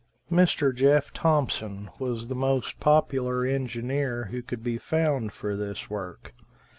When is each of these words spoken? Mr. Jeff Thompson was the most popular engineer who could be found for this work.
Mr. 0.31 0.73
Jeff 0.73 1.13
Thompson 1.13 1.91
was 1.99 2.27
the 2.27 2.33
most 2.33 2.79
popular 2.79 3.45
engineer 3.45 4.29
who 4.31 4.41
could 4.41 4.63
be 4.63 4.79
found 4.79 5.31
for 5.31 5.55
this 5.55 5.91
work. 5.91 6.33